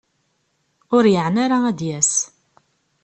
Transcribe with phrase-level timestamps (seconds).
[0.95, 2.11] Ur yeɛni ara ad d-yas.